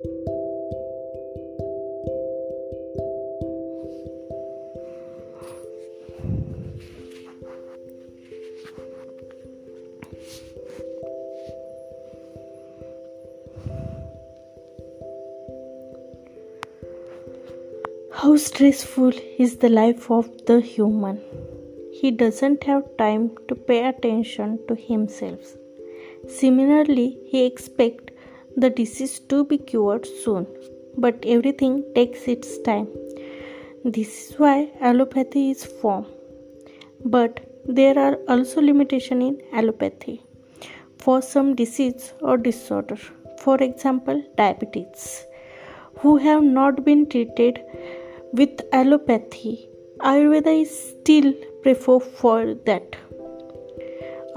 How 0.00 0.06
stressful 18.36 19.12
is 19.38 19.56
the 19.56 19.68
life 19.68 20.12
of 20.12 20.30
the 20.46 20.60
human? 20.60 21.20
He 21.92 22.12
doesn't 22.12 22.62
have 22.62 22.96
time 22.98 23.32
to 23.48 23.56
pay 23.56 23.88
attention 23.88 24.60
to 24.68 24.76
himself. 24.76 25.56
Similarly, 26.28 27.18
he 27.24 27.46
expects 27.46 28.07
the 28.62 28.70
disease 28.78 29.14
to 29.30 29.44
be 29.50 29.58
cured 29.70 30.06
soon, 30.22 30.46
but 31.04 31.16
everything 31.34 31.74
takes 31.94 32.22
its 32.34 32.58
time. 32.68 32.88
This 33.84 34.08
is 34.20 34.38
why 34.42 34.56
allopathy 34.80 35.44
is 35.52 35.64
formed. 35.80 36.06
But 37.04 37.34
there 37.78 37.96
are 38.04 38.16
also 38.28 38.60
limitations 38.60 39.24
in 39.28 39.34
allopathy 39.58 40.16
for 40.98 41.22
some 41.22 41.54
disease 41.54 42.12
or 42.20 42.36
disorder. 42.36 42.98
For 43.44 43.56
example, 43.68 44.22
diabetes, 44.36 45.24
who 46.00 46.16
have 46.16 46.42
not 46.42 46.84
been 46.84 47.08
treated 47.08 47.60
with 48.32 48.56
allopathy. 48.72 49.68
Ayurveda 50.00 50.62
is 50.62 50.72
still 50.90 51.32
preferred 51.62 52.02
for 52.20 52.54
that. 52.66 52.96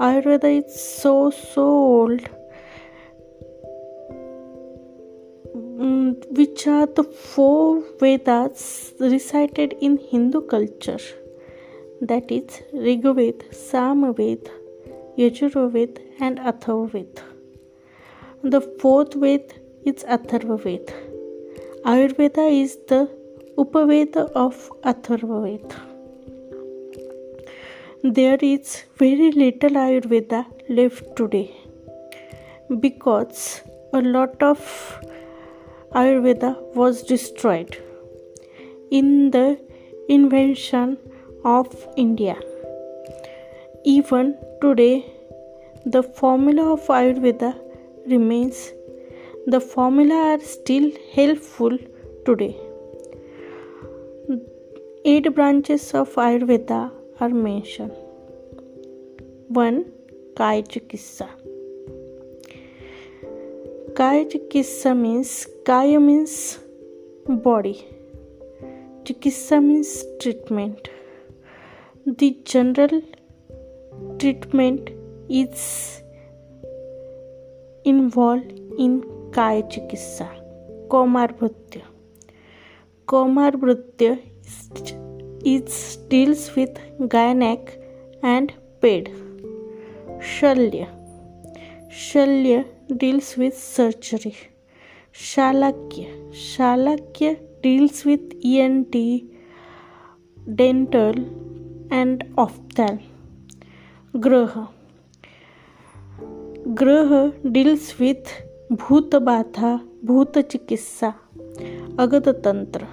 Ayurveda 0.00 0.50
is 0.60 0.80
so 1.02 1.30
so 1.30 1.62
old, 1.62 2.22
which 6.38 6.66
are 6.66 6.86
the 6.86 7.04
four 7.04 7.82
Vedas 8.00 8.94
recited 8.98 9.74
in 9.80 9.98
Hindu 10.10 10.40
culture. 10.52 11.02
That 12.00 12.30
is 12.36 12.62
Rigveda, 12.72 13.44
Samaveda, 13.50 14.50
Yajurveda, 15.18 15.98
and 16.20 16.38
Atharvaveda. 16.38 17.22
The 18.42 18.60
fourth 18.80 19.14
Ved 19.14 19.54
is 19.84 20.04
Atharvaveda. 20.04 20.94
Ayurveda 21.84 22.44
is 22.62 22.78
the 22.88 23.10
Upaveda 23.58 24.30
of 24.32 24.70
Atharvaveda. 24.82 25.76
There 28.02 28.38
is 28.40 28.84
very 28.96 29.30
little 29.32 29.70
Ayurveda 29.70 30.46
left 30.68 31.14
today 31.14 31.54
because 32.80 33.62
a 33.92 34.00
lot 34.00 34.42
of 34.42 34.58
Ayurveda 36.00 36.50
was 36.74 37.02
destroyed 37.02 37.76
in 38.90 39.30
the 39.30 39.58
invention 40.08 40.96
of 41.44 41.66
India. 41.96 42.36
Even 43.84 44.38
today, 44.62 45.04
the 45.84 46.02
formula 46.02 46.72
of 46.72 46.86
Ayurveda 46.86 47.52
remains. 48.06 48.72
The 49.46 49.60
formula 49.60 50.14
are 50.32 50.40
still 50.40 50.90
helpful 51.14 51.76
today. 52.24 52.56
Eight 55.04 55.34
branches 55.34 55.92
of 55.92 56.14
Ayurveda 56.14 56.90
are 57.20 57.28
mentioned. 57.28 57.92
1. 59.48 59.84
Kaya 60.36 60.62
Chikitsa. 60.62 61.28
Kaya 63.96 64.24
chikitsa 64.24 64.94
means 64.94 65.46
kaya 65.66 65.96
means 65.96 66.58
body 67.30 67.72
chikitsa 69.06 69.60
means 69.60 70.18
treatment 70.20 70.88
the 72.08 72.30
general 72.46 73.00
treatment 74.20 74.90
is 75.30 75.66
involve 77.86 78.76
in 78.78 78.98
kaya 79.34 79.62
chikitsa 79.62 80.24
kaumara 83.08 83.56
vritya 83.56 84.18
is 85.46 86.08
deals 86.10 86.58
with 86.58 86.80
gynaec 87.00 87.70
and 88.24 88.50
ped 88.82 89.08
shalya. 90.22 91.01
Shalya 91.92 92.62
deals 92.92 93.38
with 93.38 93.50
surgery 93.50 94.32
shalakya 95.14 96.32
shalakya 96.34 97.32
deals 97.62 98.06
with 98.06 98.34
E 98.44 98.54
N 98.56 98.82
T 98.82 99.04
dental 100.48 101.18
and 101.92 102.24
ophthal 102.38 102.98
graha 104.16 104.54
graha 106.80 107.12
deals 107.46 108.00
with 108.00 108.32
bhootbadha 108.72 109.74
bhoot 110.04 110.38
chikitsa 110.38 111.08
agadtantra 111.98 112.86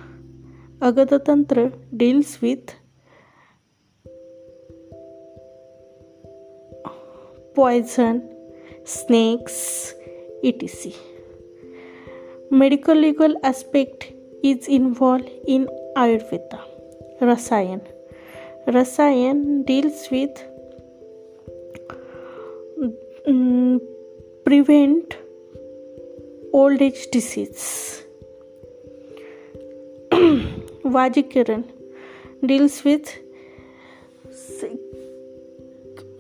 agadtantra 0.82 1.70
deals 1.94 2.38
with 2.44 2.76
poison 7.56 8.22
snakes, 8.90 9.94
etc. 10.44 10.92
Medical 12.50 12.96
legal 12.96 13.36
aspect 13.44 14.12
is 14.44 14.68
involved 14.68 15.30
in 15.48 15.68
Ayurveda. 15.96 16.60
Rasayan. 17.22 17.82
Rasayan 18.68 19.66
deals 19.66 20.08
with 20.10 20.44
um, 23.28 23.80
prevent 24.46 25.18
old 26.54 26.82
age 26.82 27.08
disease. 27.12 28.04
Vajikaran 30.96 31.64
deals 32.46 32.84
with 32.84 33.16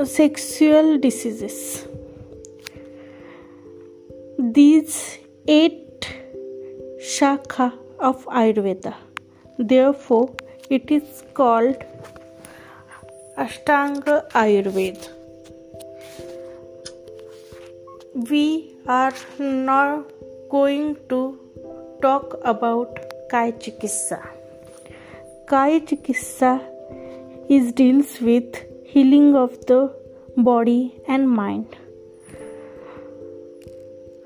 sexual 0.05 0.97
diseases. 0.99 1.88
These 4.55 5.19
eight 5.47 6.05
shakha 7.07 7.65
of 7.99 8.25
Ayurveda. 8.41 8.93
Therefore, 9.71 10.35
it 10.71 10.89
is 10.89 11.23
called 11.35 11.83
Ashtanga 13.37 14.15
Ayurveda. 14.31 15.09
We 18.31 18.75
are 18.87 19.13
now 19.37 20.05
going 20.49 20.95
to 21.09 21.19
talk 22.01 22.39
about 22.43 22.97
Kaya 23.29 23.51
Chikitsa. 23.51 24.19
Kaya 25.47 25.81
Chikitsa 25.81 26.53
is 27.49 27.71
deals 27.73 28.19
with 28.19 28.63
healing 28.95 29.35
of 29.35 29.59
the 29.67 29.83
body 30.49 31.01
and 31.07 31.29
mind 31.29 31.78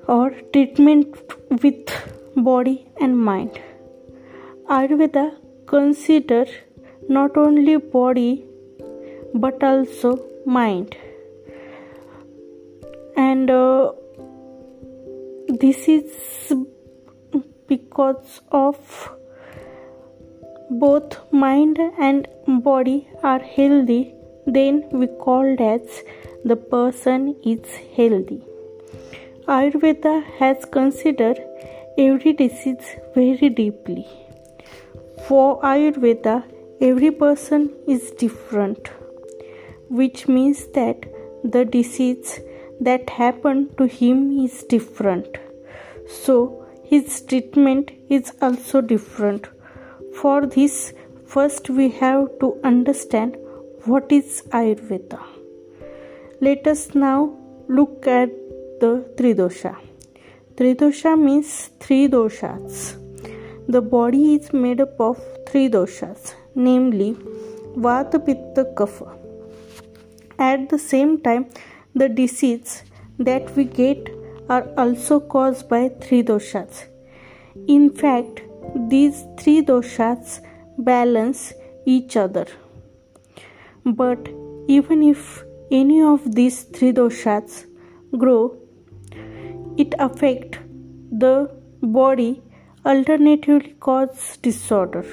or 0.07 0.31
treatment 0.51 1.15
with 1.63 1.89
body 2.35 2.87
and 2.99 3.17
mind. 3.17 3.59
Ayurveda 4.69 5.35
consider 5.67 6.45
not 7.09 7.37
only 7.37 7.77
body 7.77 8.45
but 9.33 9.63
also 9.63 10.19
mind 10.45 10.95
and 13.15 13.49
uh, 13.49 13.91
this 15.47 15.87
is 15.87 16.53
because 17.67 18.41
of 18.51 18.77
both 20.69 21.17
mind 21.31 21.79
and 21.99 22.27
body 22.63 23.07
are 23.21 23.39
healthy, 23.39 24.13
then 24.45 24.83
we 24.91 25.07
called 25.07 25.61
as 25.61 26.03
the 26.43 26.55
person 26.55 27.35
is 27.43 27.63
healthy. 27.95 28.41
Ayurveda 29.47 30.23
has 30.39 30.65
considered 30.65 31.39
every 31.97 32.33
disease 32.33 32.95
very 33.15 33.49
deeply. 33.49 34.07
For 35.27 35.61
Ayurveda, 35.61 36.43
every 36.81 37.11
person 37.11 37.71
is 37.87 38.11
different, 38.11 38.89
which 39.89 40.27
means 40.27 40.67
that 40.73 41.05
the 41.43 41.65
disease 41.65 42.39
that 42.79 43.09
happened 43.09 43.77
to 43.77 43.85
him 43.85 44.39
is 44.39 44.63
different. 44.63 45.37
So, 46.07 46.65
his 46.83 47.21
treatment 47.21 47.91
is 48.09 48.31
also 48.41 48.81
different 48.81 49.47
for 50.13 50.45
this, 50.45 50.93
first 51.25 51.69
we 51.69 51.89
have 51.89 52.27
to 52.39 52.47
understand 52.63 53.35
what 53.85 54.11
is 54.11 54.43
Ayurveda. 54.51 55.19
Let 56.39 56.67
us 56.67 56.93
now 56.93 57.35
look 57.67 58.07
at 58.07 58.29
the 58.83 58.93
Tridosha. 59.17 59.73
Tridosha 60.55 61.11
means 61.25 61.49
three 61.83 62.05
doshas. 62.13 62.79
The 63.73 63.81
body 63.81 64.23
is 64.35 64.47
made 64.51 64.81
up 64.85 64.99
of 64.99 65.19
three 65.47 65.67
doshas, 65.75 66.33
namely 66.53 67.11
Vata, 67.83 68.19
Pitta, 68.25 68.63
Kapha. 68.77 69.09
At 70.37 70.67
the 70.69 70.79
same 70.79 71.13
time, 71.27 71.45
the 71.95 72.09
diseases 72.09 72.83
that 73.19 73.55
we 73.55 73.63
get 73.63 74.09
are 74.49 74.65
also 74.77 75.19
caused 75.35 75.69
by 75.69 75.83
three 76.01 76.23
doshas. 76.31 76.83
In 77.75 77.89
fact, 78.01 78.41
these 78.95 79.23
three 79.37 79.61
doshas 79.69 80.41
balance 80.77 81.53
each 81.85 82.17
other. 82.17 82.47
But 83.85 84.27
even 84.67 85.03
if 85.13 85.45
any 85.71 86.01
of 86.01 86.35
these 86.35 86.63
three 86.63 86.91
doshas 86.91 87.65
grow, 88.17 88.41
it 89.77 89.93
affect 89.99 90.59
the 91.11 91.49
body 91.81 92.41
alternatively 92.85 93.75
cause 93.79 94.37
disorder. 94.37 95.05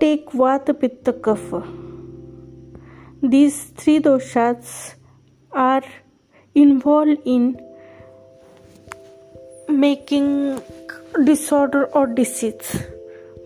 Take 0.00 0.30
Vata 0.30 0.78
Pitta 0.78 1.12
Kapha. 1.12 1.62
These 3.22 3.64
three 3.76 3.98
doshas 4.00 4.94
are 5.52 5.82
involved 6.54 7.20
in 7.24 7.60
making 9.68 10.60
disorder 11.24 11.86
or 11.86 12.06
disease 12.06 12.86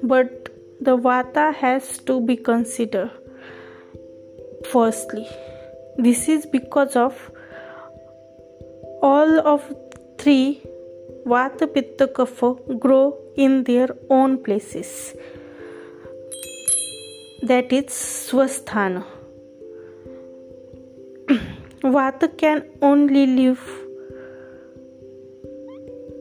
but 0.02 0.48
the 0.80 0.96
vata 0.96 1.54
has 1.54 1.98
to 1.98 2.20
be 2.20 2.36
considered 2.36 3.10
firstly 4.70 5.26
this 5.98 6.28
is 6.28 6.46
because 6.46 6.96
of 6.96 7.30
all 9.02 9.40
of 9.54 9.62
three 10.18 10.60
vata 11.34 11.66
pitta 11.74 12.06
kapha 12.18 12.50
grow 12.84 13.04
in 13.36 13.64
their 13.64 13.88
own 14.18 14.36
places 14.48 14.90
that 17.50 17.72
is 17.78 17.86
swasthana 18.28 19.04
vata 21.96 22.28
can 22.44 22.64
only 22.90 23.26
live 23.26 23.62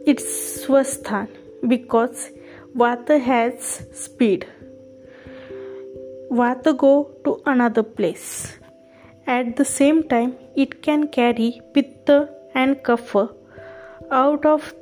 its 0.06 0.26
swasthan 0.62 1.28
because 1.68 2.32
vata 2.76 3.20
has 3.20 3.86
speed. 3.94 4.48
Vata 6.32 6.76
go 6.78 7.12
to 7.26 7.42
another 7.46 7.84
place. 7.84 8.58
At 9.28 9.56
the 9.56 9.66
same 9.66 10.04
time, 10.08 10.36
it 10.56 10.82
can 10.82 11.08
carry 11.08 11.62
pitta 11.74 12.30
and 12.54 12.78
kapha 12.84 13.34
out 14.12 14.46
of 14.46 14.74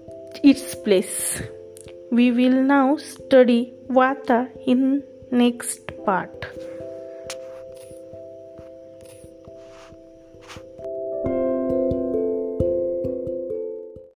its 0.43 0.75
place. 0.75 1.41
We 2.11 2.31
will 2.31 2.63
now 2.63 2.97
study 2.97 3.73
vata 3.89 4.49
in 4.65 5.03
next 5.31 5.91
part. 6.05 6.45